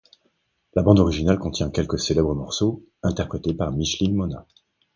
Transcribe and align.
La 0.73 0.81
bande-originale 0.81 1.37
contient 1.37 1.69
quelques 1.69 1.99
célèbres 1.99 2.33
morceaux, 2.33 2.81
interprétés 3.03 3.53
par 3.53 3.71
Micheline 3.71 4.15
Mona. 4.15 4.47